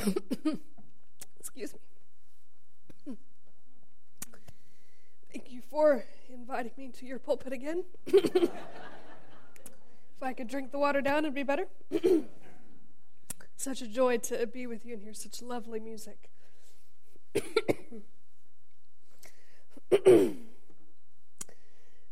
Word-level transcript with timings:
Excuse 1.38 1.74
me. 1.74 3.16
Thank 5.32 5.52
you 5.52 5.62
for 5.70 6.04
inviting 6.32 6.72
me 6.76 6.88
to 6.88 7.06
your 7.06 7.18
pulpit 7.18 7.52
again. 7.52 7.84
if 8.06 8.50
I 10.20 10.32
could 10.32 10.48
drink 10.48 10.72
the 10.72 10.78
water 10.78 11.00
down, 11.00 11.24
it'd 11.24 11.34
be 11.34 11.42
better. 11.42 11.66
Such 13.56 13.82
a 13.82 13.86
joy 13.86 14.18
to 14.18 14.46
be 14.46 14.66
with 14.66 14.84
you 14.84 14.94
and 14.94 15.02
hear 15.02 15.12
such 15.12 15.42
lovely 15.42 15.80
music. 15.80 16.30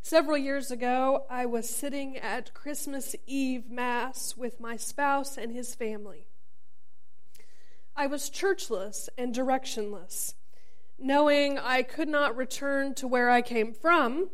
Several 0.03 0.39
years 0.39 0.71
ago, 0.71 1.27
I 1.29 1.47
was 1.47 1.69
sitting 1.69 2.17
at 2.17 2.55
Christmas 2.55 3.15
Eve 3.27 3.71
Mass 3.71 4.37
with 4.37 4.61
my 4.61 4.77
spouse 4.77 5.37
and 5.37 5.53
his 5.53 5.75
family. 5.75 6.27
I 7.99 8.07
was 8.07 8.31
churchless 8.31 9.09
and 9.19 9.35
directionless, 9.35 10.35
knowing 11.01 11.59
I 11.59 11.83
could 11.83 12.09
not 12.09 12.37
return 12.37 12.95
to 12.95 13.09
where 13.09 13.29
I 13.29 13.43
came 13.43 13.73
from, 13.73 14.29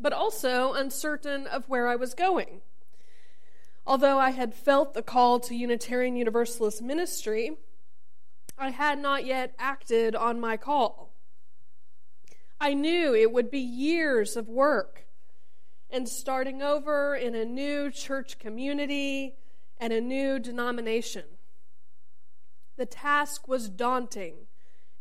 but 0.00 0.12
also 0.12 0.72
uncertain 0.72 1.46
of 1.46 1.68
where 1.68 1.86
I 1.86 1.94
was 1.94 2.12
going. 2.12 2.62
Although 3.86 4.18
I 4.18 4.30
had 4.30 4.52
felt 4.52 4.94
the 4.94 5.02
call 5.02 5.38
to 5.40 5.54
Unitarian 5.54 6.16
Universalist 6.16 6.82
ministry, 6.82 7.56
I 8.58 8.70
had 8.70 8.98
not 8.98 9.24
yet 9.24 9.54
acted 9.60 10.16
on 10.16 10.40
my 10.40 10.56
call. 10.56 11.12
I 12.60 12.74
knew 12.74 13.14
it 13.14 13.30
would 13.30 13.48
be 13.48 13.60
years 13.60 14.36
of 14.36 14.48
work 14.48 15.06
and 15.88 16.08
starting 16.08 16.62
over 16.62 17.14
in 17.14 17.36
a 17.36 17.44
new 17.44 17.92
church 17.92 18.40
community 18.40 19.36
and 19.78 19.92
a 19.92 20.00
new 20.00 20.40
denomination. 20.40 21.35
The 22.76 22.86
task 22.86 23.48
was 23.48 23.68
daunting, 23.68 24.46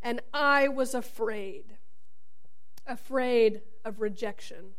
and 0.01 0.21
I 0.33 0.67
was 0.67 0.93
afraid 0.93 1.77
afraid 2.87 3.61
of 3.83 3.99
rejection. 3.99 4.73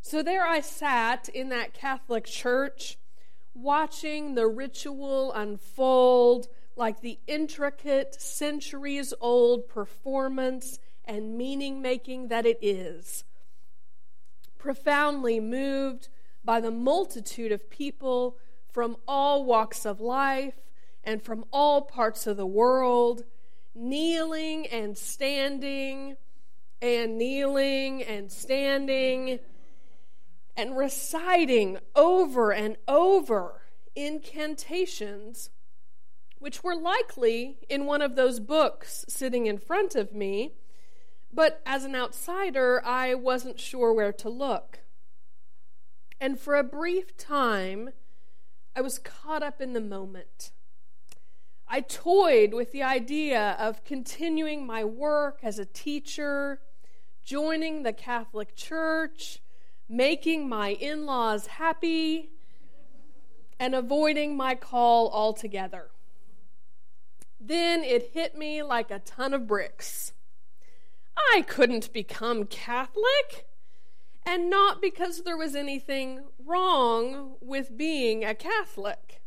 So 0.00 0.22
there 0.22 0.46
I 0.46 0.60
sat 0.60 1.28
in 1.28 1.48
that 1.50 1.74
Catholic 1.74 2.24
church, 2.24 2.98
watching 3.54 4.34
the 4.34 4.46
ritual 4.46 5.32
unfold 5.32 6.48
like 6.76 7.00
the 7.00 7.18
intricate, 7.26 8.20
centuries 8.20 9.14
old 9.20 9.68
performance 9.68 10.78
and 11.04 11.36
meaning 11.36 11.80
making 11.80 12.28
that 12.28 12.44
it 12.44 12.58
is. 12.60 13.24
Profoundly 14.58 15.40
moved 15.40 16.08
by 16.44 16.60
the 16.60 16.70
multitude 16.70 17.50
of 17.50 17.70
people 17.70 18.36
from 18.70 18.96
all 19.08 19.44
walks 19.44 19.86
of 19.86 20.00
life 20.00 20.54
and 21.06 21.22
from 21.22 21.46
all 21.50 21.80
parts 21.82 22.26
of 22.26 22.36
the 22.36 22.46
world, 22.46 23.24
kneeling 23.74 24.66
and 24.66 24.98
standing 24.98 26.16
and 26.82 27.16
kneeling 27.16 28.02
and 28.02 28.30
standing 28.30 29.38
and 30.54 30.76
reciting 30.76 31.78
over 31.94 32.52
and 32.52 32.76
over 32.86 33.62
incantations, 33.94 35.48
which 36.38 36.62
were 36.62 36.76
likely 36.76 37.56
in 37.70 37.86
one 37.86 38.02
of 38.02 38.16
those 38.16 38.40
books 38.40 39.06
sitting 39.08 39.46
in 39.46 39.56
front 39.56 39.94
of 39.94 40.12
me 40.12 40.52
but 41.36 41.60
as 41.66 41.84
an 41.84 41.94
outsider, 41.94 42.82
I 42.82 43.14
wasn't 43.14 43.60
sure 43.60 43.92
where 43.92 44.12
to 44.14 44.30
look. 44.30 44.80
And 46.18 46.40
for 46.40 46.56
a 46.56 46.64
brief 46.64 47.14
time, 47.18 47.90
I 48.74 48.80
was 48.80 48.98
caught 48.98 49.42
up 49.42 49.60
in 49.60 49.74
the 49.74 49.80
moment. 49.82 50.52
I 51.68 51.80
toyed 51.80 52.54
with 52.54 52.72
the 52.72 52.82
idea 52.82 53.56
of 53.58 53.84
continuing 53.84 54.66
my 54.66 54.84
work 54.84 55.40
as 55.42 55.58
a 55.58 55.64
teacher, 55.64 56.60
joining 57.24 57.82
the 57.82 57.92
Catholic 57.92 58.54
Church, 58.54 59.40
making 59.88 60.48
my 60.48 60.70
in 60.70 61.06
laws 61.06 61.46
happy, 61.46 62.30
and 63.58 63.74
avoiding 63.74 64.36
my 64.36 64.54
call 64.54 65.10
altogether. 65.10 65.90
Then 67.40 67.82
it 67.82 68.10
hit 68.12 68.36
me 68.36 68.62
like 68.62 68.90
a 68.90 69.00
ton 69.00 69.34
of 69.34 69.46
bricks. 69.46 70.12
I 71.32 71.42
couldn't 71.42 71.92
become 71.92 72.46
Catholic. 72.46 73.46
And 74.24 74.50
not 74.50 74.82
because 74.82 75.22
there 75.22 75.36
was 75.36 75.54
anything 75.54 76.24
wrong 76.44 77.36
with 77.40 77.76
being 77.76 78.24
a 78.24 78.34
Catholic. 78.34 79.22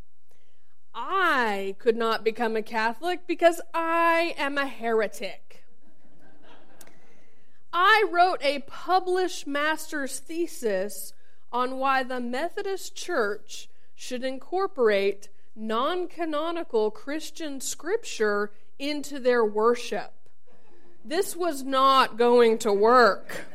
I 1.01 1.75
could 1.79 1.95
not 1.95 2.25
become 2.25 2.57
a 2.57 2.61
Catholic 2.61 3.25
because 3.25 3.61
I 3.73 4.35
am 4.37 4.57
a 4.57 4.67
heretic. 4.67 5.63
I 7.71 8.03
wrote 8.11 8.43
a 8.43 8.59
published 8.67 9.47
master's 9.47 10.19
thesis 10.19 11.13
on 11.53 11.77
why 11.77 12.03
the 12.03 12.19
Methodist 12.19 12.95
Church 12.95 13.69
should 13.95 14.25
incorporate 14.25 15.29
non 15.55 16.09
canonical 16.09 16.91
Christian 16.91 17.61
scripture 17.61 18.51
into 18.77 19.19
their 19.19 19.45
worship. 19.45 20.11
This 21.05 21.33
was 21.33 21.63
not 21.63 22.17
going 22.17 22.57
to 22.57 22.73
work. 22.73 23.45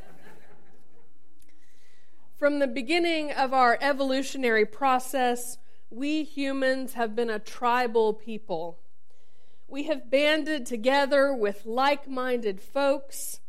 From 2.39 2.59
the 2.59 2.67
beginning 2.67 3.33
of 3.33 3.53
our 3.53 3.77
evolutionary 3.83 4.65
process, 4.65 5.59
we 5.95 6.25
humans 6.25 6.95
have 6.95 7.15
been 7.15 7.31
a 7.31 7.39
tribal 7.39 8.13
people. 8.13 8.79
We 9.69 9.85
have 9.85 10.11
banded 10.11 10.67
together 10.67 11.33
with 11.33 11.65
like 11.65 12.09
minded 12.09 12.61
folks, 12.61 13.41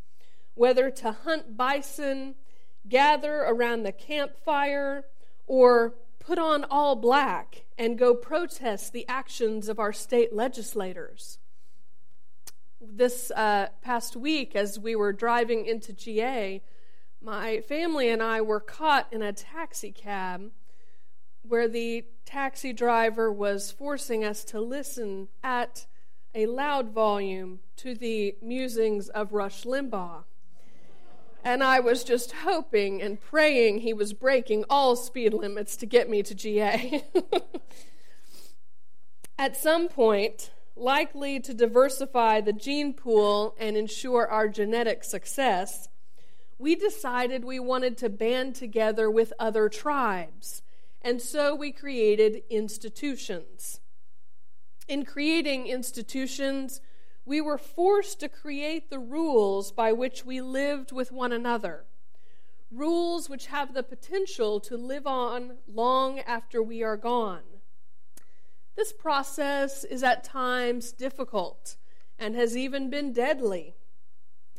whether 0.54 0.90
to 0.92 1.12
hunt 1.12 1.58
bison, 1.58 2.36
gather 2.88 3.38
around 3.38 3.84
the 3.84 3.92
campfire, 3.92 5.06
or 5.48 5.96
put 6.20 6.40
on 6.40 6.64
all 6.66 6.96
black 6.96 7.66
and 7.78 7.98
go 7.98 8.14
protest 8.14 8.94
the 8.94 9.08
actions 9.08 9.68
of 9.68 9.80
our 9.80 9.94
state 9.94 10.34
legislators 10.34 11.40
this 12.82 13.32
uh, 13.32 13.68
past 13.82 14.16
week, 14.16 14.56
as 14.56 14.80
we 14.80 14.96
were 14.96 15.14
driving 15.14 15.66
into 15.66 15.94
GA, 15.94 16.62
my 17.22 17.62
family 17.62 18.10
and 18.10 18.22
I 18.22 18.42
were 18.42 18.60
caught 18.60 19.08
in 19.12 19.22
a 19.22 19.34
taxi 19.34 19.92
cab 19.92 20.52
where 21.48 21.68
the 21.68 22.06
taxi 22.26 22.74
driver 22.74 23.32
was 23.32 23.72
forcing 23.72 24.24
us 24.24 24.44
to 24.46 24.60
listen 24.60 25.28
at 25.44 25.86
a 26.34 26.48
loud 26.48 26.92
volume 26.92 27.60
to 27.78 27.96
the 27.96 28.36
musings 28.42 29.10
of 29.10 29.34
Rush 29.34 29.64
Limbaugh. 29.64 30.24
And 31.44 31.64
I 31.64 31.80
was 31.80 32.04
just 32.04 32.32
hoping 32.32 33.02
and 33.02 33.22
praying 33.22 33.80
he 33.80 33.94
was 33.94 34.14
breaking 34.14 34.66
all 34.70 34.96
speed 34.96 35.34
limits 35.34 35.76
to 35.78 35.86
get 35.86 36.10
me 36.10 36.24
to 36.24 36.34
GA. 36.34 37.06
At 39.38 39.56
some 39.56 39.88
point, 39.88 40.50
likely 40.76 41.40
to 41.42 41.54
diversify 41.54 42.42
the 42.42 42.54
gene 42.54 42.94
pool 42.94 43.56
and 43.60 43.78
ensure 43.78 44.28
our 44.28 44.48
genetic 44.48 45.04
success, 45.04 45.88
we 46.58 46.76
decided 46.76 47.44
we 47.44 47.60
wanted 47.60 47.98
to 47.98 48.10
band 48.10 48.56
together 48.56 49.10
with 49.10 49.34
other 49.40 49.70
tribes, 49.70 50.62
and 51.06 51.22
so 51.22 51.54
we 51.54 51.72
created 51.72 52.42
institutions. 52.50 53.80
In 54.88 55.06
creating 55.06 55.68
institutions, 55.68 56.82
we 57.26 57.40
were 57.40 57.60
forced 57.60 58.20
to 58.22 58.28
create 58.28 58.90
the 58.90 58.98
rules 58.98 59.72
by 59.72 59.94
which 59.94 60.26
we 60.26 60.42
lived 60.42 60.92
with 60.92 61.12
one 61.12 61.32
another. 61.32 61.86
Rules 62.72 63.30
which 63.30 63.46
have 63.46 63.76
the 63.76 63.84
potential 63.84 64.60
to 64.62 64.76
live 64.76 65.06
on 65.06 65.58
long 65.72 66.22
after 66.22 66.64
we 66.64 66.82
are 66.82 66.98
gone. 66.98 67.44
This 68.76 68.92
process 68.92 69.84
is 69.84 70.02
at 70.02 70.24
times 70.24 70.92
difficult 70.92 71.76
and 72.18 72.34
has 72.34 72.58
even 72.58 72.90
been 72.90 73.14
deadly, 73.14 73.76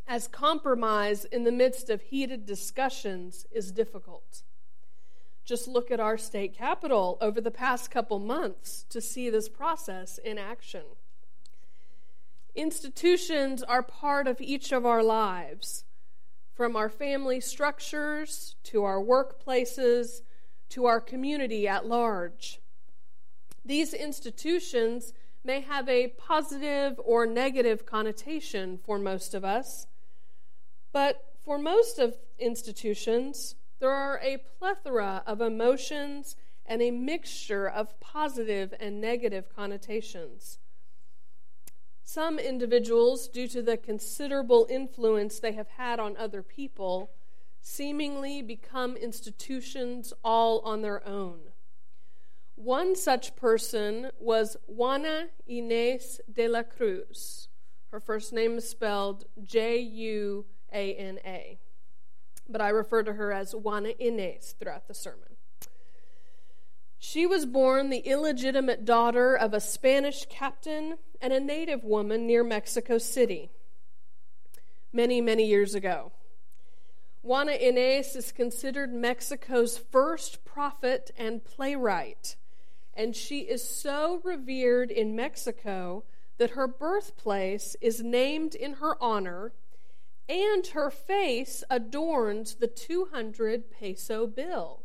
as 0.07 0.29
compromise 0.29 1.25
in 1.25 1.43
the 1.43 1.51
midst 1.51 1.89
of 1.89 2.03
heated 2.03 2.45
discussions 2.45 3.45
is 3.51 3.73
difficult. 3.73 4.43
Just 5.47 5.65
look 5.69 5.91
at 5.91 6.01
our 6.01 6.17
state 6.17 6.53
capitol 6.53 7.17
over 7.21 7.39
the 7.39 7.51
past 7.51 7.89
couple 7.89 8.19
months 8.19 8.85
to 8.89 8.99
see 8.99 9.29
this 9.29 9.47
process 9.47 10.17
in 10.17 10.37
action. 10.37 10.83
Institutions 12.53 13.63
are 13.63 13.81
part 13.81 14.27
of 14.27 14.41
each 14.41 14.73
of 14.73 14.85
our 14.85 15.01
lives, 15.01 15.85
from 16.53 16.75
our 16.75 16.89
family 16.89 17.39
structures 17.39 18.57
to 18.63 18.83
our 18.83 18.99
workplaces 18.99 20.19
to 20.67 20.85
our 20.85 20.99
community 20.99 21.65
at 21.65 21.85
large. 21.85 22.59
These 23.63 23.93
institutions 23.93 25.13
may 25.45 25.61
have 25.61 25.87
a 25.87 26.09
positive 26.09 26.99
or 27.01 27.25
negative 27.25 27.85
connotation 27.85 28.79
for 28.83 28.99
most 28.99 29.33
of 29.33 29.45
us, 29.45 29.87
but 30.91 31.23
for 31.45 31.57
most 31.57 31.99
of 31.99 32.17
institutions, 32.37 33.55
there 33.79 33.91
are 33.91 34.19
a 34.23 34.37
plethora 34.57 35.23
of 35.25 35.41
emotions 35.41 36.35
and 36.65 36.81
a 36.81 36.91
mixture 36.91 37.67
of 37.67 37.99
positive 37.99 38.73
and 38.79 38.99
negative 38.99 39.45
connotations. 39.53 40.59
Some 42.03 42.39
individuals, 42.39 43.27
due 43.27 43.47
to 43.49 43.61
the 43.61 43.77
considerable 43.77 44.65
influence 44.69 45.39
they 45.39 45.53
have 45.53 45.69
had 45.69 45.99
on 45.99 46.15
other 46.17 46.41
people, 46.41 47.11
seemingly 47.61 48.41
become 48.41 48.95
institutions 48.95 50.13
all 50.23 50.59
on 50.61 50.81
their 50.81 51.05
own. 51.05 51.39
One 52.55 52.95
such 52.95 53.35
person 53.35 54.09
was 54.19 54.57
Juana 54.67 55.27
Inés 55.49 56.19
de 56.31 56.47
la 56.47 56.63
Cruz. 56.63 57.49
Her 57.91 57.99
first 57.99 58.33
name 58.33 58.57
is 58.57 58.67
spelled 58.67 59.25
J 59.43 59.77
U 59.77 60.45
A 60.73 60.93
N 60.95 61.19
A, 61.25 61.59
but 62.49 62.61
I 62.61 62.69
refer 62.69 63.03
to 63.03 63.13
her 63.13 63.31
as 63.31 63.53
Juana 63.53 63.89
Inés 63.99 64.55
throughout 64.57 64.87
the 64.87 64.93
sermon. 64.93 65.35
She 66.99 67.25
was 67.25 67.45
born 67.45 67.89
the 67.89 67.99
illegitimate 67.99 68.83
daughter 68.83 69.35
of 69.35 69.53
a 69.53 69.59
Spanish 69.59 70.25
captain 70.29 70.97
and 71.21 71.31
a 71.31 71.39
native 71.39 71.83
woman 71.83 72.25
near 72.25 72.43
Mexico 72.43 72.97
City 72.97 73.51
many, 74.91 75.21
many 75.21 75.45
years 75.45 75.75
ago. 75.75 76.11
Juana 77.21 77.51
Inés 77.51 78.15
is 78.15 78.31
considered 78.31 78.93
Mexico's 78.93 79.77
first 79.77 80.45
prophet 80.45 81.11
and 81.17 81.43
playwright, 81.43 82.35
and 82.93 83.15
she 83.15 83.41
is 83.41 83.67
so 83.67 84.21
revered 84.23 84.89
in 84.89 85.15
Mexico 85.15 86.03
that 86.37 86.51
her 86.51 86.67
birthplace 86.67 87.75
is 87.81 88.01
named 88.01 88.55
in 88.55 88.75
her 88.75 88.95
honor, 89.01 89.51
and 90.29 90.67
her 90.67 90.89
face 90.89 91.63
adorns 91.69 92.55
the 92.55 92.67
200 92.67 93.71
peso 93.71 94.27
bill. 94.27 94.83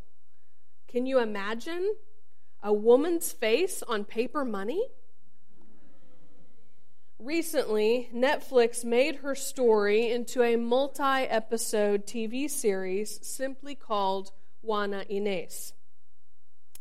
Can 0.88 1.06
you 1.06 1.18
imagine 1.18 1.94
a 2.62 2.72
woman's 2.72 3.32
face 3.32 3.82
on 3.82 4.04
paper 4.04 4.44
money? 4.44 4.86
Recently, 7.18 8.08
Netflix 8.14 8.84
made 8.84 9.16
her 9.16 9.34
story 9.34 10.10
into 10.10 10.42
a 10.42 10.56
multi 10.56 11.02
episode 11.02 12.06
TV 12.06 12.50
series 12.50 13.24
simply 13.26 13.74
called 13.74 14.32
Juana 14.60 15.04
Inés. 15.10 15.72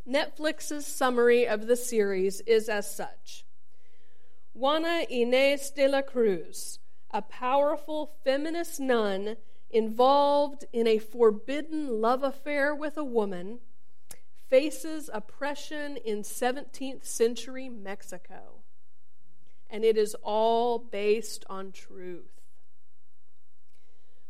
Netflix's 0.08 0.86
summary 0.86 1.48
of 1.48 1.68
the 1.68 1.76
series 1.76 2.42
is 2.42 2.70
as 2.70 2.94
such 2.94 3.46
Juana 4.54 5.06
Inés 5.12 5.74
de 5.74 5.88
la 5.88 6.02
Cruz, 6.02 6.80
a 7.12 7.22
powerful 7.22 8.12
feminist 8.24 8.80
nun 8.80 9.38
involved 9.70 10.66
in 10.74 10.88
a 10.88 10.98
forbidden 10.98 12.02
love 12.02 12.24
affair 12.24 12.74
with 12.76 12.98
a 12.98 13.04
woman 13.04 13.60
faces 14.50 15.10
oppression 15.14 15.98
in 15.98 16.24
17th 16.24 17.06
century 17.06 17.70
Mexico. 17.70 18.64
And 19.70 19.86
it 19.86 19.98
is 19.98 20.16
all 20.24 20.78
based 20.78 21.46
on 21.50 21.72
truth. 21.72 22.42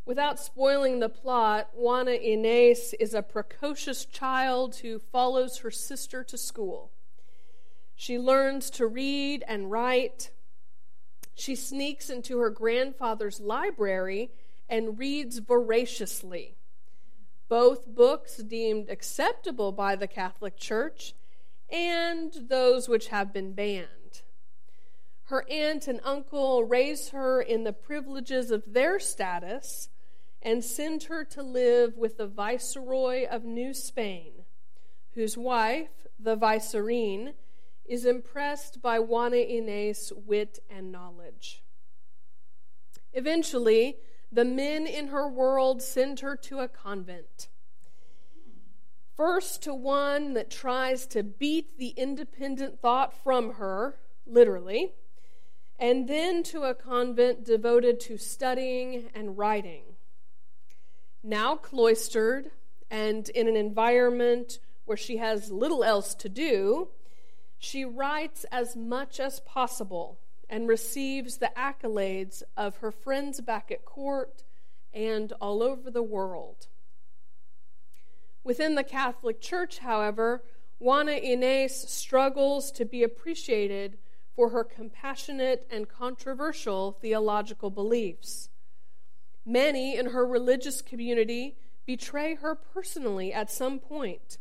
Without 0.05 0.39
spoiling 0.39 0.99
the 0.99 1.09
plot, 1.09 1.69
Juana 1.73 2.11
Inés 2.11 2.93
is 2.99 3.13
a 3.13 3.23
precocious 3.23 4.05
child 4.05 4.77
who 4.77 4.99
follows 4.99 5.59
her 5.59 5.71
sister 5.71 6.23
to 6.23 6.37
school. 6.37 6.91
She 7.95 8.17
learns 8.17 8.69
to 8.71 8.87
read 8.87 9.43
and 9.47 9.71
write. 9.71 10.31
She 11.33 11.55
sneaks 11.55 12.09
into 12.09 12.39
her 12.39 12.49
grandfather's 12.49 13.39
library 13.39 14.31
and 14.69 14.99
reads 14.99 15.39
voraciously 15.39 16.55
both 17.51 17.85
books 17.85 18.37
deemed 18.37 18.89
acceptable 18.89 19.73
by 19.73 19.93
the 19.97 20.07
Catholic 20.07 20.55
Church 20.55 21.13
and 21.69 22.31
those 22.47 22.87
which 22.87 23.09
have 23.09 23.33
been 23.33 23.51
banned. 23.51 24.21
Her 25.23 25.45
aunt 25.49 25.85
and 25.85 25.99
uncle 26.05 26.63
raise 26.63 27.09
her 27.09 27.41
in 27.41 27.65
the 27.65 27.73
privileges 27.73 28.51
of 28.51 28.71
their 28.71 29.01
status 29.01 29.89
and 30.41 30.63
send 30.63 31.03
her 31.03 31.25
to 31.25 31.43
live 31.43 31.97
with 31.97 32.15
the 32.15 32.25
Viceroy 32.25 33.27
of 33.27 33.43
New 33.43 33.73
Spain, 33.73 34.31
whose 35.13 35.37
wife, 35.37 36.07
the 36.17 36.37
Vicereine, 36.37 37.33
is 37.85 38.05
impressed 38.05 38.81
by 38.81 38.99
Juana 38.99 39.37
Inés' 39.37 40.11
wit 40.15 40.59
and 40.69 40.91
knowledge. 40.91 41.63
Eventually, 43.13 43.97
the 44.31 44.45
men 44.45 44.87
in 44.87 45.07
her 45.07 45.27
world 45.27 45.81
send 45.81 46.21
her 46.21 46.35
to 46.37 46.59
a 46.59 46.67
convent. 46.67 47.49
First, 49.15 49.61
to 49.63 49.73
one 49.73 50.33
that 50.33 50.49
tries 50.49 51.05
to 51.07 51.21
beat 51.21 51.77
the 51.77 51.89
independent 51.89 52.79
thought 52.81 53.13
from 53.13 53.55
her, 53.55 53.99
literally, 54.25 54.93
and 55.77 56.07
then 56.07 56.43
to 56.43 56.63
a 56.63 56.73
convent 56.73 57.43
devoted 57.43 57.99
to 57.99 58.17
studying 58.17 59.09
and 59.13 59.37
writing. 59.37 59.83
Now 61.23 61.55
cloistered 61.55 62.51
and 62.89 63.27
in 63.29 63.47
an 63.47 63.55
environment 63.55 64.59
where 64.85 64.97
she 64.97 65.17
has 65.17 65.51
little 65.51 65.83
else 65.83 66.15
to 66.15 66.29
do, 66.29 66.89
she 67.63 67.85
writes 67.85 68.43
as 68.51 68.75
much 68.75 69.19
as 69.19 69.39
possible 69.41 70.19
and 70.49 70.67
receives 70.67 71.37
the 71.37 71.51
accolades 71.55 72.41
of 72.57 72.77
her 72.77 72.89
friends 72.89 73.39
back 73.39 73.69
at 73.69 73.85
court 73.85 74.43
and 74.91 75.31
all 75.33 75.61
over 75.61 75.91
the 75.91 76.01
world. 76.01 76.65
Within 78.43 78.73
the 78.73 78.83
Catholic 78.83 79.39
Church, 79.39 79.77
however, 79.77 80.43
Juana 80.79 81.11
Inés 81.11 81.69
struggles 81.69 82.71
to 82.71 82.83
be 82.83 83.03
appreciated 83.03 83.99
for 84.35 84.49
her 84.49 84.63
compassionate 84.63 85.67
and 85.69 85.87
controversial 85.87 86.93
theological 86.93 87.69
beliefs. 87.69 88.49
Many 89.45 89.95
in 89.95 90.07
her 90.07 90.25
religious 90.25 90.81
community 90.81 91.57
betray 91.85 92.33
her 92.33 92.55
personally 92.55 93.31
at 93.31 93.51
some 93.51 93.77
point, 93.77 94.39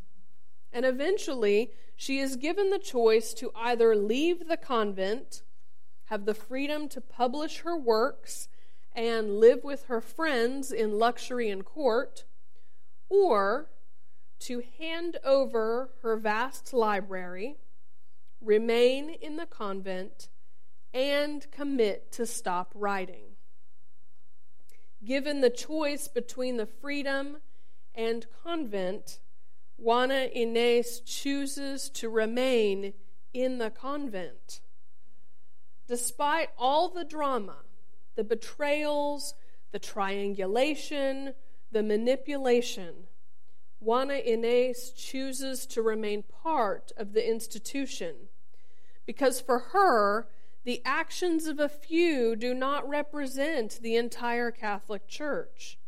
and 0.73 0.85
eventually 0.85 1.73
she 1.97 2.19
is 2.19 2.37
given 2.37 2.71
the 2.71 2.79
choice 2.79 3.35
to 3.35 3.51
either 3.55 3.95
leave 3.95 4.49
the 4.49 4.57
convent 4.57 5.43
have 6.11 6.25
the 6.25 6.35
freedom 6.35 6.89
to 6.89 7.01
publish 7.01 7.59
her 7.61 7.77
works 7.77 8.49
and 8.97 9.39
live 9.39 9.63
with 9.63 9.85
her 9.85 10.01
friends 10.01 10.73
in 10.73 10.99
luxury 10.99 11.49
and 11.49 11.65
court, 11.65 12.25
or 13.09 13.71
to 14.41 14.61
hand 14.81 15.17
over 15.23 15.91
her 16.03 16.17
vast 16.17 16.73
library, 16.73 17.59
remain 18.41 19.09
in 19.09 19.37
the 19.37 19.47
convent, 19.47 20.29
and 20.93 21.49
commit 21.53 22.11
to 22.11 22.27
stop 22.27 22.73
writing. 22.75 23.37
Given 25.05 25.43
the 25.43 25.51
choice 25.51 26.09
between 26.09 26.57
the 26.57 26.67
freedom 26.67 27.37
and 27.95 28.27
convent, 28.43 29.21
Juana 29.81 30.29
Inés 30.37 31.03
chooses 31.07 31.89
to 31.89 32.11
remain 32.11 32.93
in 33.33 33.57
the 33.57 33.71
convent. 33.71 34.61
Despite 35.89 36.51
all 36.59 36.91
the 36.91 37.05
drama, 37.05 37.57
the 38.15 38.23
betrayals, 38.23 39.35
the 39.73 39.79
triangulation, 39.79 41.33
the 41.73 41.83
manipulation, 41.83 43.07
Juana 43.81 44.21
Inés 44.21 44.95
chooses 44.95 45.65
to 45.69 45.81
remain 45.81 46.25
part 46.25 46.93
of 46.99 47.15
the 47.15 47.27
institution 47.27 48.29
because 49.07 49.41
for 49.41 49.59
her, 49.73 50.29
the 50.65 50.83
actions 50.85 51.47
of 51.47 51.59
a 51.59 51.71
few 51.71 52.37
do 52.37 52.53
not 52.53 52.87
represent 52.87 53.81
the 53.81 53.97
entire 53.97 54.51
Catholic 54.51 55.09
Church, 55.09 55.79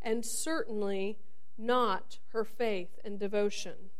and 0.00 0.24
certainly 0.24 1.18
not 1.58 2.18
her 2.28 2.44
faith 2.44 2.98
and 3.04 3.18
devotion. 3.18 3.90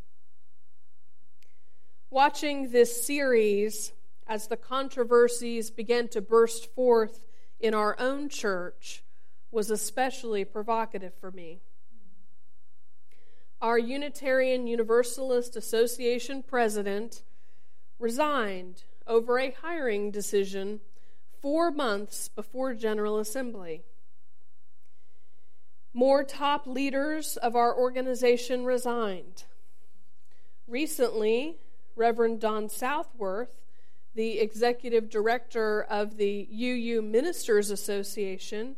Watching 2.11 2.71
this 2.71 3.05
series, 3.05 3.93
as 4.27 4.49
the 4.49 4.57
controversies 4.57 5.71
began 5.71 6.09
to 6.09 6.21
burst 6.21 6.75
forth 6.75 7.25
in 7.59 7.75
our 7.75 7.97
own 7.99 8.29
church 8.29 9.03
was 9.51 9.71
especially 9.71 10.45
provocative 10.45 11.15
for 11.15 11.31
me. 11.31 11.61
Our 13.61 13.79
Unitarian 13.79 14.67
Universalist 14.67 15.55
Association 15.55 16.43
president 16.43 17.23
resigned 17.99 18.85
over 19.07 19.39
a 19.39 19.53
hiring 19.63 20.11
decision 20.11 20.81
four 21.41 21.71
months 21.71 22.29
before 22.29 22.75
General 22.75 23.19
Assembly. 23.19 23.85
More 25.95 26.25
top 26.25 26.67
leaders 26.67 27.37
of 27.37 27.55
our 27.55 27.77
organization 27.77 28.65
resigned. 28.65 29.45
Recently, 30.67 31.59
Reverend 31.97 32.41
Don 32.41 32.69
Southworth 32.69 33.63
the 34.15 34.41
executive 34.41 35.09
director 35.09 35.83
of 35.83 36.17
the 36.17 36.49
UU 36.53 37.03
Ministers 37.03 37.71
Association, 37.71 38.77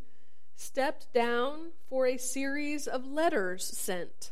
stepped 0.57 1.13
down 1.13 1.73
for 1.89 2.07
a 2.07 2.17
series 2.17 2.87
of 2.87 3.05
letters 3.05 3.65
sent 3.65 4.31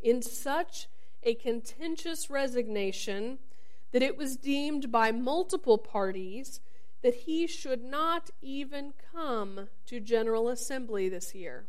in 0.00 0.22
such 0.22 0.86
a 1.24 1.34
contentious 1.34 2.30
resignation 2.30 3.38
that 3.90 4.02
it 4.02 4.16
was 4.16 4.36
deemed 4.36 4.92
by 4.92 5.10
multiple 5.10 5.78
parties 5.78 6.60
that 7.02 7.14
he 7.14 7.46
should 7.46 7.82
not 7.82 8.30
even 8.40 8.92
come 9.12 9.68
to 9.86 9.98
General 9.98 10.48
Assembly 10.48 11.08
this 11.08 11.34
year. 11.34 11.66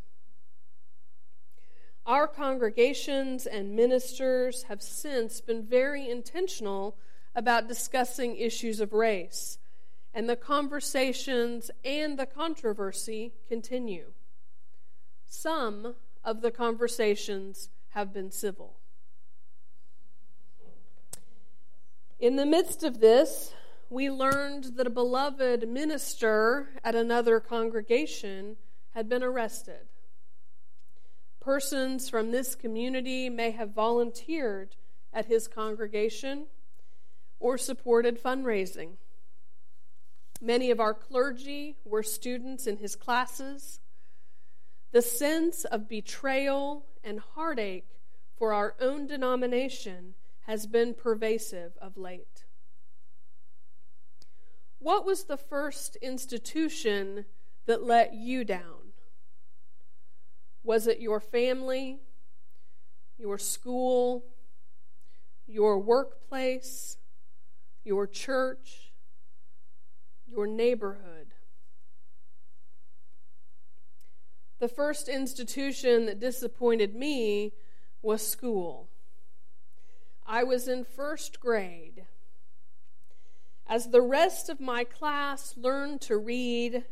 Our 2.06 2.28
congregations 2.28 3.48
and 3.48 3.76
ministers 3.76 4.64
have 4.64 4.84
since 4.84 5.42
been 5.42 5.64
very 5.64 6.08
intentional 6.08 6.98
about 7.36 7.68
discussing 7.68 8.38
issues 8.38 8.80
of 8.80 8.94
race, 8.94 9.58
and 10.14 10.30
the 10.30 10.36
conversations 10.36 11.72
and 11.84 12.20
the 12.20 12.28
controversy 12.28 13.34
continue. 13.48 14.12
Some 15.26 15.96
of 16.24 16.42
the 16.42 16.52
conversations 16.52 17.70
have 17.90 18.14
been 18.14 18.30
civil. 18.30 18.78
In 22.20 22.36
the 22.36 22.46
midst 22.46 22.84
of 22.84 23.00
this, 23.00 23.54
we 23.90 24.12
learned 24.12 24.76
that 24.76 24.88
a 24.88 24.92
beloved 24.92 25.68
minister 25.68 26.70
at 26.84 26.94
another 26.94 27.40
congregation 27.40 28.58
had 28.92 29.10
been 29.10 29.24
arrested. 29.24 29.88
Persons 31.46 32.10
from 32.10 32.32
this 32.32 32.56
community 32.56 33.30
may 33.30 33.52
have 33.52 33.70
volunteered 33.70 34.76
at 35.14 35.28
his 35.28 35.48
congregation 35.48 36.48
or 37.40 37.56
supported 37.56 38.20
fundraising. 38.20 38.94
Many 40.42 40.72
of 40.72 40.80
our 40.80 40.96
clergy 40.96 41.78
were 41.86 42.02
students 42.02 42.66
in 42.66 42.78
his 42.78 42.96
classes. 42.96 43.80
The 44.92 45.04
sense 45.04 45.66
of 45.66 45.88
betrayal 45.88 46.88
and 47.04 47.20
heartache 47.20 47.92
for 48.36 48.52
our 48.52 48.74
own 48.82 49.06
denomination 49.06 50.16
has 50.48 50.66
been 50.66 50.96
pervasive 50.96 51.78
of 51.80 51.96
late. 51.96 52.46
What 54.80 55.06
was 55.06 55.26
the 55.26 55.38
first 55.38 55.96
institution 55.98 57.26
that 57.68 57.84
let 57.84 58.16
you 58.16 58.44
down? 58.44 58.85
Was 60.66 60.88
it 60.88 61.00
your 61.00 61.20
family, 61.20 62.00
your 63.20 63.38
school, 63.38 64.26
your 65.46 65.78
workplace, 65.78 66.98
your 67.84 68.08
church, 68.08 68.92
your 70.28 70.48
neighborhood? 70.48 71.36
The 74.58 74.68
first 74.68 75.08
institution 75.08 76.08
that 76.08 76.20
disappointed 76.20 76.96
me 76.96 77.54
was 78.02 78.26
school. 78.26 78.90
I 80.26 80.44
was 80.44 80.68
in 80.68 80.84
first 80.84 81.40
grade. 81.40 82.06
As 83.68 83.90
the 83.90 84.02
rest 84.02 84.50
of 84.50 84.60
my 84.60 84.84
class 84.84 85.54
learned 85.56 86.02
to 86.02 86.18
read 86.18 86.86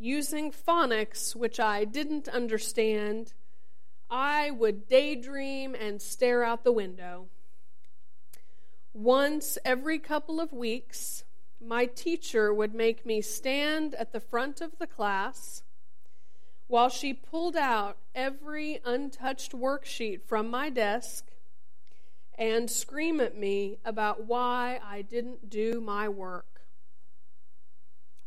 using 0.00 0.50
phonics, 0.50 1.36
which 1.36 1.60
I 1.60 1.84
didn't 1.84 2.28
understand, 2.28 3.34
I 4.10 4.50
would 4.50 4.88
daydream 4.88 5.74
and 5.74 6.00
stare 6.00 6.42
out 6.42 6.64
the 6.64 6.72
window. 6.72 7.28
Once 8.92 9.58
every 9.64 9.98
couple 9.98 10.40
of 10.40 10.52
weeks, 10.52 11.24
my 11.60 11.84
teacher 11.86 12.52
would 12.52 12.74
make 12.74 13.04
me 13.04 13.20
stand 13.20 13.94
at 13.94 14.12
the 14.12 14.20
front 14.20 14.60
of 14.60 14.78
the 14.78 14.86
class 14.86 15.62
while 16.66 16.88
she 16.88 17.12
pulled 17.12 17.56
out 17.56 17.98
every 18.14 18.80
untouched 18.84 19.52
worksheet 19.52 20.22
from 20.24 20.50
my 20.50 20.70
desk 20.70 21.26
and 22.38 22.70
scream 22.70 23.20
at 23.20 23.36
me 23.36 23.76
about 23.84 24.24
why 24.24 24.80
I 24.82 25.02
didn't 25.02 25.50
do 25.50 25.80
my 25.80 26.08
work. 26.08 26.59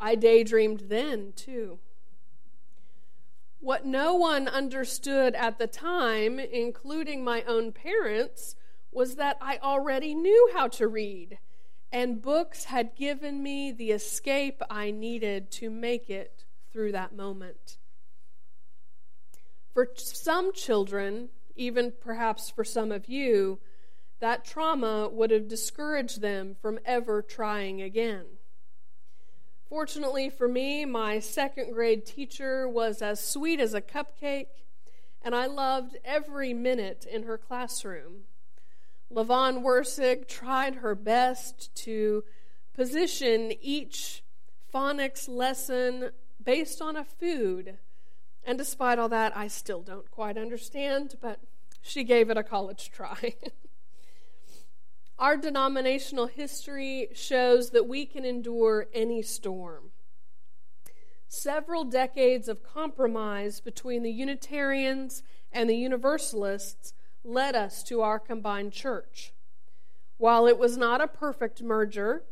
I 0.03 0.15
daydreamed 0.15 0.89
then, 0.89 1.31
too. 1.33 1.79
What 3.61 3.85
no 3.85 4.15
one 4.15 4.49
understood 4.49 5.33
at 5.33 5.59
the 5.59 5.65
time, 5.65 6.39
including 6.39 7.23
my 7.23 7.43
own 7.43 7.71
parents, 7.71 8.57
was 8.91 9.15
that 9.15 9.37
I 9.39 9.59
already 9.59 10.13
knew 10.13 10.51
how 10.53 10.67
to 10.67 10.89
read, 10.89 11.39
and 11.89 12.21
books 12.21 12.65
had 12.65 12.97
given 12.97 13.41
me 13.41 13.71
the 13.71 13.91
escape 13.91 14.61
I 14.69 14.91
needed 14.91 15.49
to 15.51 15.69
make 15.69 16.09
it 16.09 16.43
through 16.69 16.91
that 16.91 17.15
moment. 17.15 17.77
For 19.73 19.87
some 19.95 20.51
children, 20.51 21.29
even 21.55 21.93
perhaps 21.97 22.49
for 22.49 22.65
some 22.65 22.91
of 22.91 23.07
you, 23.07 23.59
that 24.19 24.43
trauma 24.43 25.07
would 25.07 25.31
have 25.31 25.47
discouraged 25.47 26.19
them 26.19 26.57
from 26.61 26.77
ever 26.83 27.21
trying 27.21 27.81
again. 27.81 28.25
Fortunately 29.73 30.29
for 30.29 30.47
me, 30.47 30.85
my 30.85 31.17
second 31.17 31.73
grade 31.73 32.05
teacher 32.05 32.69
was 32.69 33.01
as 33.01 33.19
sweet 33.19 33.59
as 33.59 33.73
a 33.73 33.81
cupcake, 33.81 34.45
and 35.23 35.33
I 35.33 35.47
loved 35.47 35.97
every 36.05 36.53
minute 36.53 37.07
in 37.11 37.23
her 37.23 37.39
classroom. 37.39 38.25
Lavon 39.11 39.63
Wersig 39.63 40.27
tried 40.27 40.75
her 40.75 40.93
best 40.93 41.73
to 41.77 42.23
position 42.75 43.51
each 43.63 44.23
phonics 44.71 45.27
lesson 45.27 46.11
based 46.43 46.79
on 46.79 46.95
a 46.95 47.03
food 47.03 47.79
and 48.45 48.59
despite 48.59 48.99
all 48.99 49.09
that, 49.09 49.35
I 49.35 49.47
still 49.47 49.81
don't 49.81 50.11
quite 50.11 50.37
understand, 50.37 51.15
but 51.19 51.39
she 51.81 52.03
gave 52.03 52.29
it 52.29 52.37
a 52.37 52.43
college 52.43 52.91
try. 52.91 53.35
Our 55.19 55.37
denominational 55.37 56.27
history 56.27 57.09
shows 57.13 57.69
that 57.69 57.87
we 57.87 58.05
can 58.05 58.25
endure 58.25 58.87
any 58.93 59.21
storm. 59.21 59.91
Several 61.27 61.83
decades 61.83 62.47
of 62.47 62.63
compromise 62.63 63.59
between 63.59 64.03
the 64.03 64.11
Unitarians 64.11 65.23
and 65.51 65.69
the 65.69 65.75
Universalists 65.75 66.93
led 67.23 67.55
us 67.55 67.83
to 67.83 68.01
our 68.01 68.19
combined 68.19 68.73
church. 68.73 69.33
While 70.17 70.47
it 70.47 70.57
was 70.57 70.77
not 70.77 71.01
a 71.01 71.07
perfect 71.07 71.61
merger, 71.61 72.23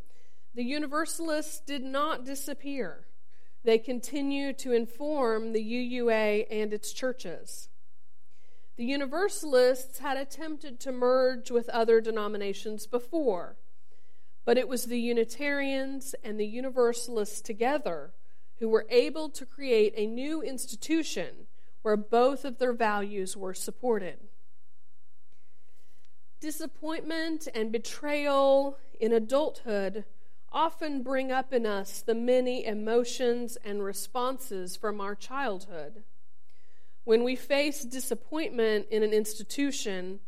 the 0.53 0.63
Universalists 0.63 1.59
did 1.59 1.83
not 1.83 2.25
disappear. 2.25 3.07
They 3.63 3.77
continue 3.77 4.53
to 4.53 4.73
inform 4.73 5.53
the 5.53 5.63
UUA 5.63 6.47
and 6.50 6.73
its 6.73 6.91
churches. 6.93 7.69
The 8.81 8.88
Universalists 8.88 10.00
had 10.00 10.17
attempted 10.17 10.79
to 10.79 10.91
merge 10.91 11.51
with 11.51 11.69
other 11.69 12.01
denominations 12.01 12.88
before, 12.88 13.55
but 14.43 14.57
it 14.57 14.67
was 14.67 14.85
the 14.85 15.00
Unitarians 15.00 16.15
and 16.23 16.39
the 16.39 16.47
Universalists 16.47 17.41
together 17.41 18.11
who 18.57 18.67
were 18.67 18.88
able 18.89 19.29
to 19.29 19.45
create 19.45 19.93
a 19.95 20.07
new 20.07 20.41
institution 20.41 21.45
where 21.83 21.95
both 21.95 22.43
of 22.43 22.57
their 22.57 22.73
values 22.73 23.38
were 23.38 23.53
supported. 23.53 24.17
Disappointment 26.39 27.47
and 27.53 27.71
betrayal 27.71 28.79
in 29.00 29.13
adulthood 29.13 30.05
often 30.51 31.03
bring 31.03 31.31
up 31.31 31.53
in 31.53 31.67
us 31.67 32.01
the 32.01 32.15
many 32.15 32.65
emotions 32.65 33.59
and 33.63 33.83
responses 33.83 34.75
from 34.75 35.00
our 35.00 35.13
childhood. 35.13 36.01
When 37.03 37.24
we 37.24 37.36
face 37.36 37.84
disappointment 37.84 38.88
in 38.91 39.01
an 39.03 39.13
institution, 39.13 40.20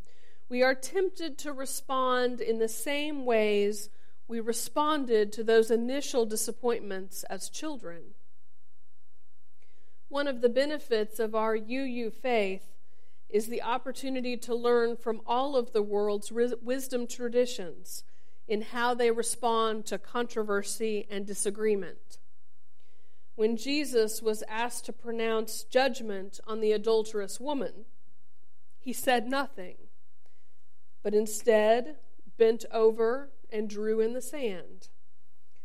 we 0.49 0.63
are 0.63 0.75
tempted 0.75 1.37
to 1.39 1.53
respond 1.53 2.41
in 2.41 2.59
the 2.59 2.67
same 2.67 3.25
ways 3.25 3.89
we 4.27 4.39
responded 4.39 5.31
to 5.33 5.43
those 5.43 5.69
initial 5.69 6.25
disappointments 6.25 7.23
as 7.29 7.49
children. 7.49 8.15
One 10.09 10.27
of 10.27 10.41
the 10.41 10.49
benefits 10.49 11.19
of 11.19 11.35
our 11.35 11.55
UU 11.55 12.11
faith 12.11 12.73
is 13.29 13.47
the 13.47 13.61
opportunity 13.63 14.37
to 14.37 14.55
learn 14.55 14.95
from 14.95 15.21
all 15.25 15.55
of 15.55 15.73
the 15.73 15.81
world's 15.81 16.31
wisdom 16.31 17.07
traditions 17.07 18.03
in 18.47 18.61
how 18.61 18.93
they 18.93 19.09
respond 19.09 19.85
to 19.87 19.97
controversy 19.97 21.07
and 21.09 21.25
disagreement. 21.25 22.19
When 23.35 23.57
Jesus 23.57 24.21
was 24.21 24.43
asked 24.47 24.85
to 24.85 24.93
pronounce 24.93 25.63
judgment 25.63 26.39
on 26.45 26.59
the 26.59 26.71
adulterous 26.71 27.39
woman, 27.39 27.85
he 28.79 28.93
said 28.93 29.27
nothing, 29.27 29.75
but 31.01 31.15
instead 31.15 31.95
bent 32.37 32.65
over 32.71 33.31
and 33.51 33.67
drew 33.67 33.99
in 33.99 34.13
the 34.13 34.21
sand, 34.21 34.89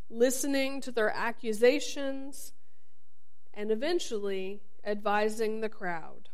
listening 0.08 0.80
to 0.80 0.90
their 0.90 1.10
accusations 1.10 2.54
and 3.52 3.70
eventually 3.70 4.62
advising 4.84 5.60
the 5.60 5.68
crowd. 5.68 6.30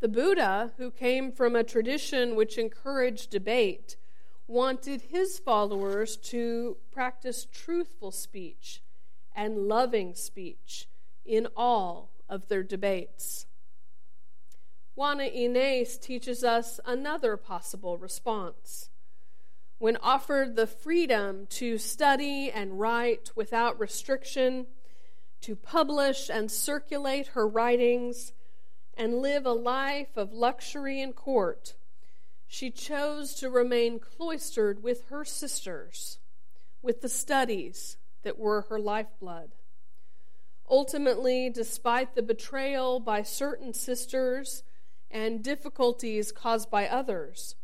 The 0.00 0.08
Buddha, 0.08 0.72
who 0.78 0.90
came 0.90 1.30
from 1.30 1.54
a 1.54 1.62
tradition 1.62 2.34
which 2.34 2.58
encouraged 2.58 3.30
debate, 3.30 3.96
wanted 4.48 5.02
his 5.02 5.38
followers 5.38 6.16
to 6.16 6.78
practice 6.90 7.46
truthful 7.52 8.10
speech 8.10 8.82
and 9.34 9.68
loving 9.68 10.14
speech 10.14 10.88
in 11.24 11.46
all 11.56 12.10
of 12.28 12.48
their 12.48 12.62
debates. 12.62 13.46
Juana 14.94 15.24
Inés 15.24 16.00
teaches 16.00 16.44
us 16.44 16.80
another 16.84 17.36
possible 17.36 17.96
response. 17.96 18.90
When 19.78 19.96
offered 19.96 20.56
the 20.56 20.66
freedom 20.66 21.46
to 21.50 21.78
study 21.78 22.50
and 22.50 22.78
write 22.78 23.30
without 23.34 23.80
restriction, 23.80 24.66
to 25.40 25.56
publish 25.56 26.28
and 26.28 26.50
circulate 26.50 27.28
her 27.28 27.48
writings, 27.48 28.32
and 28.94 29.22
live 29.22 29.46
a 29.46 29.52
life 29.52 30.16
of 30.16 30.34
luxury 30.34 31.00
in 31.00 31.14
court, 31.14 31.76
she 32.46 32.70
chose 32.70 33.34
to 33.36 33.48
remain 33.48 33.98
cloistered 33.98 34.82
with 34.82 35.06
her 35.08 35.24
sisters, 35.24 36.18
with 36.82 37.00
the 37.00 37.08
studies 37.08 37.96
that 38.22 38.38
were 38.38 38.62
her 38.62 38.78
lifeblood. 38.78 39.50
Ultimately, 40.68 41.50
despite 41.50 42.14
the 42.14 42.22
betrayal 42.22 43.00
by 43.00 43.22
certain 43.22 43.74
sisters 43.74 44.62
and 45.10 45.42
difficulties 45.42 46.30
caused 46.30 46.70
by 46.70 46.86
others, 46.86 47.56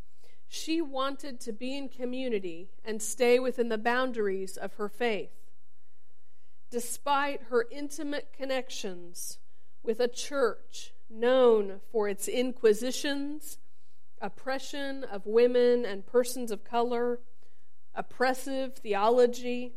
she 0.49 0.81
wanted 0.81 1.41
to 1.41 1.53
be 1.53 1.77
in 1.77 1.89
community 1.89 2.71
and 2.85 3.01
stay 3.01 3.39
within 3.39 3.69
the 3.69 3.79
boundaries 3.79 4.57
of 4.57 4.75
her 4.75 4.89
faith. 4.89 5.31
Despite 6.71 7.45
her 7.45 7.67
intimate 7.71 8.33
connections 8.33 9.39
with 9.83 10.01
a 10.01 10.09
church 10.09 10.93
known 11.09 11.81
for 11.93 12.09
its 12.09 12.27
inquisitions, 12.27 13.59
oppression 14.21 15.05
of 15.05 15.27
women 15.27 15.85
and 15.85 16.07
persons 16.07 16.51
of 16.51 16.65
color, 16.65 17.21
oppressive 17.95 18.75
theology, 18.77 19.75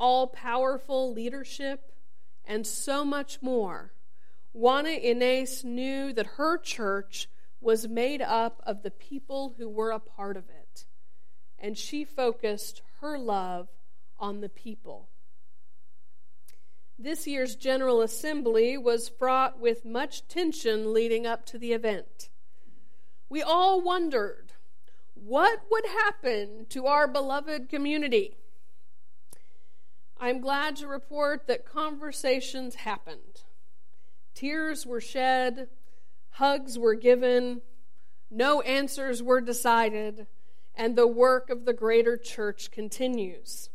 all 0.00 0.26
powerful 0.26 1.12
leadership, 1.12 1.92
and 2.44 2.66
so 2.66 3.04
much 3.04 3.40
more, 3.40 3.92
Juana 4.52 4.88
Inés 4.88 5.62
knew 5.62 6.12
that 6.14 6.26
her 6.38 6.58
church 6.58 7.28
was 7.60 7.86
made 7.86 8.22
up 8.22 8.60
of 8.66 8.82
the 8.82 8.90
people 8.90 9.54
who 9.58 9.68
were 9.68 9.90
a 9.90 10.00
part 10.00 10.36
of 10.36 10.48
it, 10.48 10.86
and 11.58 11.76
she 11.76 12.04
focused 12.04 12.82
her 13.00 13.18
love 13.18 13.68
on 14.18 14.40
the 14.40 14.48
people. 14.48 15.08
This 16.98 17.26
year's 17.26 17.54
General 17.54 18.02
Assembly 18.02 18.76
was 18.76 19.08
fraught 19.08 19.60
with 19.60 19.84
much 19.84 20.26
tension 20.28 20.92
leading 20.92 21.26
up 21.26 21.46
to 21.46 21.58
the 21.58 21.72
event. 21.72 22.30
We 23.28 23.42
all 23.42 23.80
wondered 23.80 24.52
what 25.14 25.60
would 25.70 25.84
happen 25.86 26.66
to 26.70 26.86
our 26.86 27.06
beloved 27.06 27.68
community. 27.68 28.36
I'm 30.22 30.42
glad 30.42 30.76
to 30.76 30.86
report 30.86 31.46
that 31.46 31.64
conversations 31.64 32.74
happened. 32.74 33.40
Tears 34.34 34.84
were 34.84 35.00
shed, 35.00 35.68
hugs 36.32 36.78
were 36.78 36.94
given, 36.94 37.62
no 38.30 38.60
answers 38.60 39.22
were 39.22 39.40
decided, 39.40 40.26
and 40.74 40.94
the 40.94 41.06
work 41.06 41.48
of 41.48 41.64
the 41.64 41.72
greater 41.72 42.18
church 42.18 42.70
continues. 42.70 43.70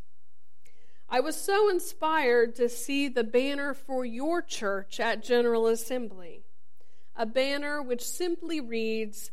I 1.09 1.19
was 1.19 1.35
so 1.35 1.67
inspired 1.67 2.53
to 2.57 2.69
see 2.69 3.07
the 3.07 3.23
banner 3.23 3.73
for 3.73 4.05
your 4.05 4.43
church 4.43 4.99
at 4.99 5.23
General 5.23 5.65
Assembly, 5.65 6.45
a 7.15 7.25
banner 7.25 7.81
which 7.81 8.03
simply 8.03 8.61
reads, 8.61 9.31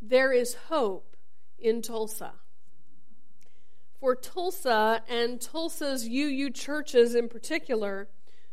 There 0.00 0.32
is 0.32 0.54
hope 0.68 1.16
in 1.58 1.82
Tulsa. 1.82 2.34
For 4.02 4.16
Tulsa 4.16 5.04
and 5.08 5.40
Tulsa's 5.40 6.08
UU 6.08 6.50
churches 6.50 7.14
in 7.14 7.28
particular 7.28 8.08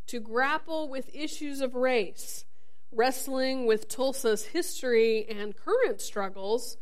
to 0.05 0.19
grapple 0.19 0.87
with 0.87 1.09
issues 1.11 1.59
of 1.59 1.73
race, 1.73 2.45
wrestling 2.91 3.65
with 3.65 3.87
Tulsa's 3.87 4.45
history 4.45 5.25
and 5.27 5.55
current 5.57 6.01
struggles, 6.01 6.77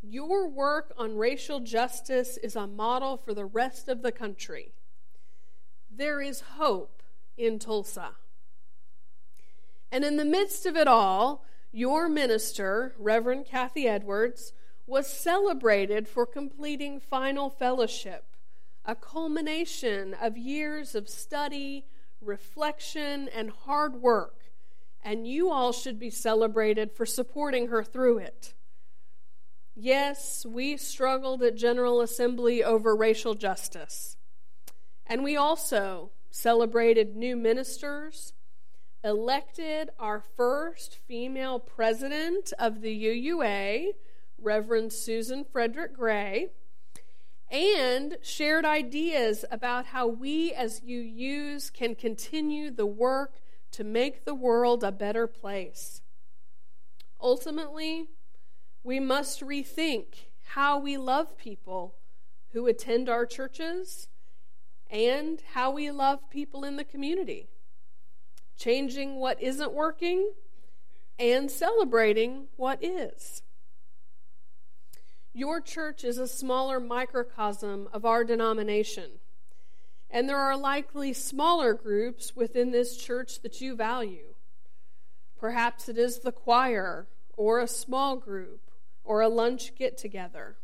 your 0.00 0.48
work 0.48 0.94
on 0.96 1.18
racial 1.18 1.60
justice 1.60 2.38
is 2.38 2.56
a 2.56 2.66
model 2.66 3.18
for 3.18 3.34
the 3.34 3.44
rest 3.44 3.86
of 3.86 4.00
the 4.00 4.12
country 4.12 4.72
there 5.90 6.22
is 6.22 6.40
hope 6.40 7.02
in 7.36 7.58
Tulsa. 7.58 8.12
And 9.92 10.04
in 10.04 10.16
the 10.16 10.24
midst 10.24 10.64
of 10.64 10.74
it 10.74 10.88
all, 10.88 11.44
your 11.70 12.08
minister, 12.08 12.94
Reverend 12.98 13.44
Kathy 13.44 13.86
Edwards, 13.86 14.54
was 14.86 15.06
celebrated 15.06 16.06
for 16.06 16.24
completing 16.24 17.00
final 17.00 17.50
fellowship, 17.50 18.24
a 18.84 18.94
culmination 18.94 20.14
of 20.14 20.36
years 20.38 20.94
of 20.94 21.08
study, 21.08 21.86
reflection, 22.20 23.28
and 23.28 23.50
hard 23.50 23.96
work. 23.96 24.44
And 25.02 25.26
you 25.26 25.50
all 25.50 25.72
should 25.72 25.98
be 25.98 26.10
celebrated 26.10 26.92
for 26.92 27.06
supporting 27.06 27.68
her 27.68 27.82
through 27.82 28.18
it. 28.18 28.54
Yes, 29.74 30.46
we 30.48 30.76
struggled 30.76 31.42
at 31.42 31.54
General 31.54 32.00
Assembly 32.00 32.64
over 32.64 32.96
racial 32.96 33.34
justice. 33.34 34.16
And 35.06 35.22
we 35.22 35.36
also 35.36 36.10
celebrated 36.30 37.14
new 37.14 37.36
ministers, 37.36 38.32
elected 39.04 39.90
our 39.98 40.20
first 40.20 40.98
female 41.06 41.58
president 41.58 42.52
of 42.58 42.80
the 42.80 43.04
UUA, 43.04 43.92
Reverend 44.40 44.92
Susan 44.92 45.44
Frederick 45.44 45.94
Gray, 45.94 46.48
and 47.50 48.18
shared 48.22 48.64
ideas 48.64 49.44
about 49.50 49.86
how 49.86 50.06
we 50.06 50.52
as 50.52 50.80
UUs 50.80 51.72
can 51.72 51.94
continue 51.94 52.70
the 52.70 52.86
work 52.86 53.40
to 53.72 53.84
make 53.84 54.24
the 54.24 54.34
world 54.34 54.82
a 54.82 54.92
better 54.92 55.26
place. 55.26 56.02
Ultimately, 57.20 58.08
we 58.82 59.00
must 59.00 59.40
rethink 59.40 60.28
how 60.50 60.78
we 60.78 60.96
love 60.96 61.36
people 61.36 61.94
who 62.52 62.66
attend 62.66 63.08
our 63.08 63.26
churches 63.26 64.08
and 64.90 65.42
how 65.52 65.70
we 65.70 65.90
love 65.90 66.30
people 66.30 66.64
in 66.64 66.76
the 66.76 66.84
community. 66.84 67.48
Changing 68.56 69.16
what 69.16 69.42
isn't 69.42 69.72
working 69.72 70.32
and 71.18 71.50
celebrating 71.50 72.46
what 72.56 72.82
is. 72.82 73.42
Your 75.36 75.60
church 75.60 76.02
is 76.02 76.16
a 76.16 76.26
smaller 76.26 76.80
microcosm 76.80 77.90
of 77.92 78.06
our 78.06 78.24
denomination, 78.24 79.20
and 80.08 80.26
there 80.26 80.38
are 80.38 80.56
likely 80.56 81.12
smaller 81.12 81.74
groups 81.74 82.34
within 82.34 82.70
this 82.70 82.96
church 82.96 83.42
that 83.42 83.60
you 83.60 83.76
value. 83.76 84.32
Perhaps 85.38 85.90
it 85.90 85.98
is 85.98 86.20
the 86.20 86.32
choir, 86.32 87.06
or 87.36 87.60
a 87.60 87.68
small 87.68 88.16
group, 88.16 88.70
or 89.04 89.20
a 89.20 89.28
lunch 89.28 89.74
get 89.74 89.98
together. 89.98 90.56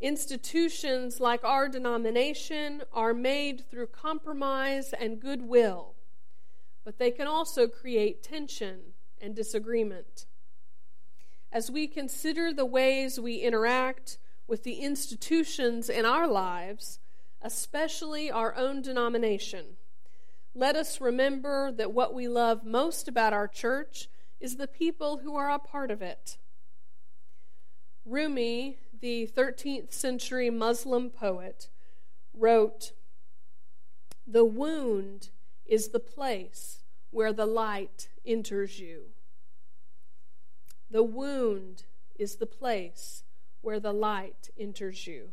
Institutions 0.00 1.18
like 1.18 1.42
our 1.42 1.68
denomination 1.68 2.82
are 2.92 3.12
made 3.12 3.68
through 3.68 3.88
compromise 3.88 4.92
and 4.92 5.18
goodwill, 5.18 5.96
but 6.84 6.98
they 6.98 7.10
can 7.10 7.26
also 7.26 7.66
create 7.66 8.22
tension 8.22 8.94
and 9.20 9.34
disagreement. 9.34 10.26
As 11.52 11.70
we 11.70 11.86
consider 11.86 12.52
the 12.52 12.64
ways 12.64 13.20
we 13.20 13.36
interact 13.36 14.18
with 14.46 14.64
the 14.64 14.80
institutions 14.80 15.88
in 15.88 16.04
our 16.04 16.26
lives, 16.26 16.98
especially 17.42 18.30
our 18.30 18.54
own 18.56 18.82
denomination, 18.82 19.76
let 20.54 20.76
us 20.76 21.00
remember 21.00 21.70
that 21.72 21.92
what 21.92 22.14
we 22.14 22.26
love 22.26 22.64
most 22.64 23.06
about 23.06 23.32
our 23.32 23.48
church 23.48 24.08
is 24.40 24.56
the 24.56 24.66
people 24.66 25.18
who 25.18 25.36
are 25.36 25.50
a 25.50 25.58
part 25.58 25.90
of 25.90 26.02
it. 26.02 26.38
Rumi 28.04 28.78
the 29.02 29.28
13th 29.36 29.92
century 29.92 30.48
Muslim 30.48 31.10
poet, 31.10 31.68
wrote 32.32 32.92
The 34.26 34.44
wound 34.44 35.30
is 35.66 35.88
the 35.88 36.00
place 36.00 36.84
where 37.10 37.32
the 37.32 37.44
light 37.44 38.08
enters 38.24 38.78
you. 38.78 39.11
The 40.92 41.02
wound 41.02 41.84
is 42.18 42.36
the 42.36 42.46
place 42.46 43.24
where 43.62 43.80
the 43.80 43.94
light 43.94 44.50
enters 44.58 45.06
you. 45.06 45.30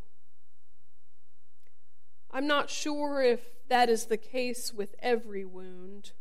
I'm 2.31 2.47
not 2.47 2.69
sure 2.69 3.21
if 3.21 3.41
that 3.67 3.89
is 3.89 4.05
the 4.05 4.15
case 4.15 4.73
with 4.73 4.95
every 4.99 5.43
wound, 5.43 6.13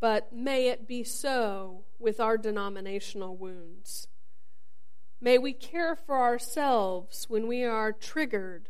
but 0.00 0.34
may 0.34 0.68
it 0.68 0.86
be 0.86 1.02
so 1.02 1.84
with 1.98 2.20
our 2.20 2.36
denominational 2.36 3.38
wounds. 3.38 4.08
May 5.18 5.38
we 5.38 5.54
care 5.54 5.96
for 5.96 6.18
ourselves 6.20 7.30
when 7.30 7.48
we 7.48 7.64
are 7.64 7.90
triggered 7.90 8.68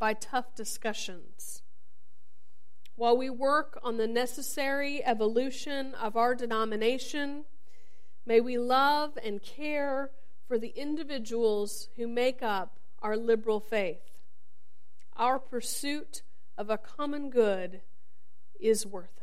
by 0.00 0.14
tough 0.14 0.56
discussions. 0.56 1.62
While 2.96 3.16
we 3.16 3.30
work 3.30 3.78
on 3.84 3.96
the 3.96 4.08
necessary 4.08 5.04
evolution 5.04 5.94
of 5.94 6.16
our 6.16 6.34
denomination, 6.34 7.44
may 8.26 8.40
we 8.40 8.58
love 8.58 9.18
and 9.22 9.42
care 9.42 10.10
for 10.46 10.58
the 10.58 10.72
individuals 10.76 11.88
who 11.96 12.06
make 12.06 12.42
up 12.42 12.78
our 13.00 13.16
liberal 13.16 13.60
faith. 13.60 14.02
Our 15.16 15.38
pursuit 15.38 16.22
of 16.56 16.70
a 16.70 16.78
common 16.78 17.30
good 17.30 17.80
is 18.58 18.86
worth 18.86 19.19